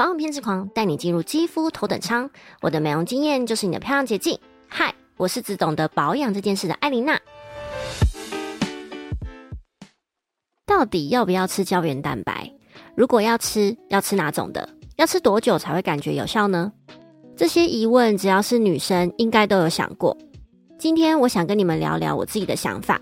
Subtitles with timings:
[0.00, 2.30] 保养偏执狂，带你进入肌肤头等舱。
[2.62, 4.38] 我的美容经验就是你的漂亮捷径。
[4.66, 7.20] 嗨，我是只懂得保养这件事的艾琳娜。
[10.64, 12.50] 到底要不要吃胶原蛋白？
[12.96, 14.66] 如果要吃，要吃哪种的？
[14.96, 16.72] 要吃多久才会感觉有效呢？
[17.36, 20.16] 这些疑问，只要是女生，应该都有想过。
[20.78, 22.98] 今天我想跟你们聊聊我自己的想法。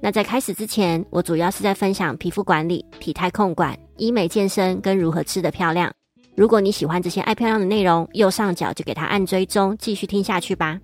[0.00, 5.92] 那在开始之前，我主要是在分享皮肤管理、体态控管、医美健身跟如何吃得漂亮。
[6.38, 10.78] 如果你喜欢这些爱漂亮的内容，右上角就给它按追踪，继续听下去吧。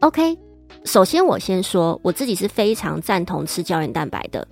[0.00, 0.36] OK，
[0.84, 4.44] 首先我先说，我自己是非常赞同吃胶原蛋白的。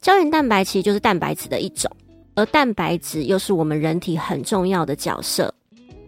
[0.00, 1.90] 胶原蛋白其实就是蛋白质的一种，
[2.34, 5.52] 而蛋白质又是我们人体很重要的角色。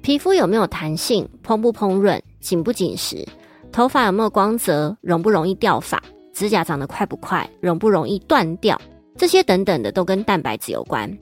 [0.00, 3.28] 皮肤有没有弹性，蓬不蓬润，紧不紧实，
[3.70, 6.02] 头发有没有光泽，容不容易掉发。
[6.32, 8.80] 指甲长得快不快，容不容易断掉，
[9.18, 11.14] 这些等等的都跟蛋白质有关。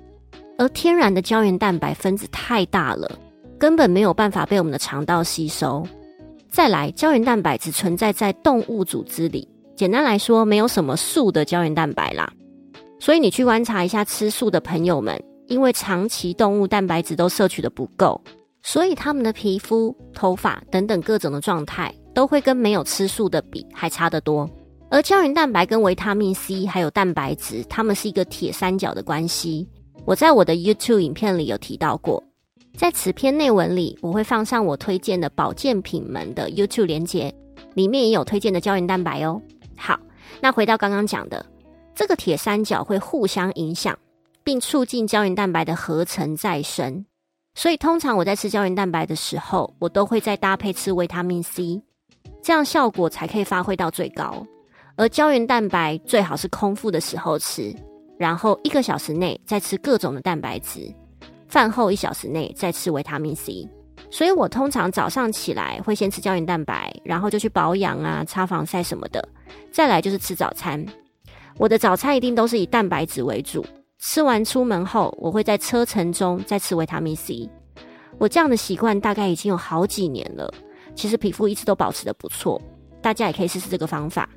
[0.59, 3.11] 而天然的胶原蛋白分子太大了，
[3.59, 5.87] 根本没有办法被我们的肠道吸收。
[6.49, 12.33] 再来，胶原蛋白只存在在动物组织里，简单来说，没有什么素的胶原蛋白啦。
[12.99, 18.19] 所以你去观察一下吃素的朋友们，因为长期动物蛋白质都摄取的不够，
[18.63, 24.49] 所以他们的皮肤、头发等等各种的状态，都会跟没有吃素的比还差得多。
[24.91, 29.69] 而胶原蛋白跟维他命 C 还有蛋白质，它们是一个铁三角的关系。
[30.07, 32.23] 我在我的 YouTube 影片里有提到过，
[32.77, 37.35] 在此篇内文里，我会放上我推荐的保健品们的 YouTube 连接，
[37.75, 39.43] 里面也有推荐的胶原蛋白哦。
[39.77, 39.99] 好，
[40.41, 41.45] 那回到刚刚讲的，
[41.93, 43.99] 这个铁三角会互相影响，
[44.45, 47.05] 并促进胶原蛋白的合成再生。
[47.57, 51.83] 所以通常我在吃胶原蛋白的时候，我都会再搭配吃维他命 C，
[52.41, 54.47] 这样效果才可以发挥到最高。
[54.95, 57.75] 而胶原蛋白最好是空腹的时候吃，
[58.19, 60.93] 然后一个小时内再吃各种的蛋白质，
[61.49, 63.69] 饭后一小时内再吃维他命 C。
[64.11, 69.27] 所以我通常早上起来会先吃胶原蛋白，然后就去保养啊、擦防晒什么的，
[69.73, 70.85] 再来就是吃早餐。
[71.59, 73.65] 我的早餐一定都是以蛋白质为主，
[73.99, 77.49] 吃完出门后我会在车程中再吃维他命 C。
[78.19, 80.53] 我这样的习惯大概已经有好几年了，
[80.95, 82.61] 其实皮肤一直都保持的不错，
[83.03, 84.29] 大家也可以试试这个方法。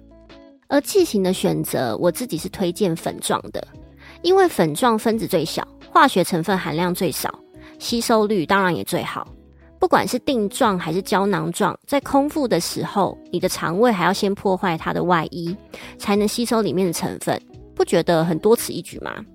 [0.69, 3.67] 而剂型的选择，我自己是推荐粉状的，
[4.21, 7.33] 因为粉状分子最小，化学成分含量最少，
[7.79, 9.27] 吸收率当然也最好。
[9.79, 15.55] 不管是定状还是胶囊状，在空腹的时候，你的肠胃还要先破坏它的外衣，
[15.97, 17.41] 才能吸收里面的成分，
[17.73, 19.25] 不觉得很多此一举吗？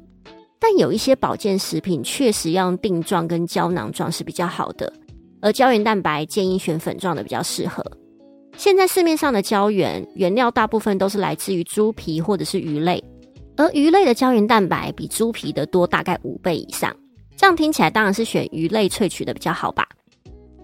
[0.60, 4.92] 但有一些保健食品确实要用定状跟胶囊状是比较好的，
[5.40, 7.84] 而胶原蛋白建议选粉状的比较适合。
[8.56, 13.02] 现在市面上的胶原原料大部分都是来自于猪皮或者是鱼类，
[13.56, 16.94] 而鱼类的胶原蛋白比猪皮的多大概五倍以上。
[17.36, 19.86] 这样听起来当然是选鱼类萃取的比较好吧。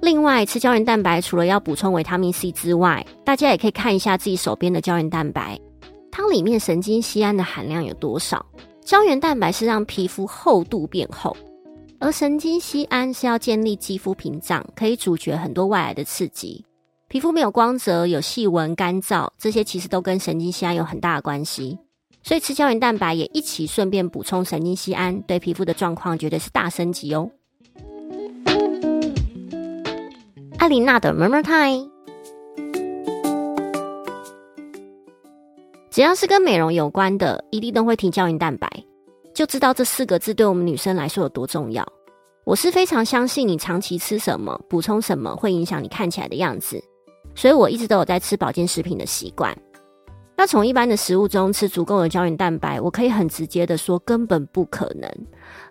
[0.00, 5.60] 另外，吃胶原蛋白除了要补充维他命 C 之外，大家也可以看一下自己手边的胶原蛋白，
[6.10, 8.44] 它里面神经酰胺的含量有多少。
[8.82, 11.36] 胶原蛋白是让皮肤厚度变厚，
[11.98, 16.64] 而神经酰胺是要建立肌肤屏障，可以阻绝很多外来的刺激。
[17.10, 21.76] 皮肤没有光泽、有细纹、干燥，这些其实都跟神经酰胺有很大的关系。
[22.22, 27.28] 所以吃胶原蛋白也一起顺便补充神经酰胺，对皮肤的状况绝对是大升级哦。
[30.58, 31.90] 艾琳娜的 Murmur Time，
[35.90, 38.70] 只要是跟美容有关的，一定都会提胶原蛋白，
[39.34, 41.84] 就知道这四个字对我们女生来说有多重要。
[42.44, 46.80] 我是非常相信你长期吃什么、补充什么会影响你看起来的样子。
[47.40, 49.56] 所以我一直都有在吃保健食品的习惯。
[50.36, 55.10] 那从一般的食物中吃足够的胶原蛋白，我可以很直接的说，根本不可能。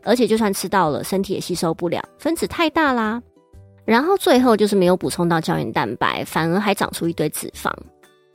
[0.03, 3.21] 而且就算吃到了，身体也吸收不了，分子太大啦。
[3.85, 7.71] 然后最后就是没有补充到胶原蛋白，反而还长出一堆脂肪。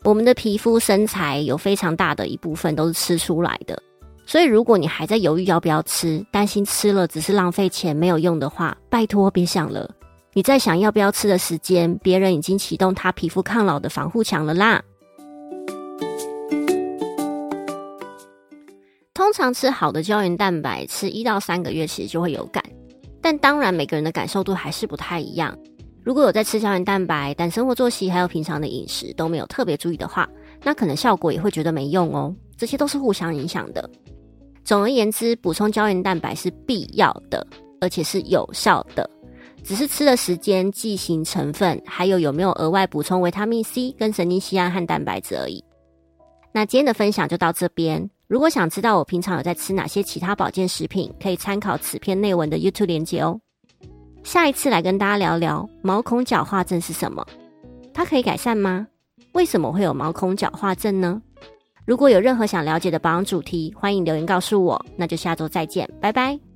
[0.05, 3.77] 我们的皮肤、身材有非常大的一部分都是吃出来的。
[4.25, 9.91] 所以如果你还在犹豫要不要吃，担心吃了只是浪费钱没有用的话，拜托别想了。
[10.37, 14.83] 你在想要不要吃的时间，别人已经启动他皮肤抗老的防护墙了啦。
[19.15, 22.61] 通常吃好的胶原蛋白，吃一到三个月其实就会有感，
[23.23, 25.57] 但当然每个人的感受度还是不太一样。
[26.03, 30.29] 如果有在吃胶原蛋白，但生活作息还有平常的饮食都没有特别注意的话，
[30.65, 32.35] 那可能效果也会觉得没用哦。
[32.57, 33.89] 这些都是互相影响的。
[34.65, 37.47] 总而言之，补充胶原蛋白是必要的，
[37.81, 39.09] 而且是有效的。
[39.65, 45.65] 只是吃的时间、剂型成分，还有有没有额外补充维他命 C 跟神经酰胺和蛋白质而已。
[46.53, 48.09] 那今天的分享就到这边。
[48.29, 53.41] 如果想知道我平常有在吃哪些其他保健食品，可以参考此篇内文的 YouTube 连接哦。
[54.23, 57.27] 下一次来跟大家聊聊毛孔角化症是什么，
[57.93, 58.87] 它可以改善吗？
[59.33, 61.21] 为什么会有毛孔角化症呢？
[61.85, 64.85] 如果有任何想了解的保养主题，欢迎留言告诉我。
[64.97, 66.54] 那就下周再见，拜拜。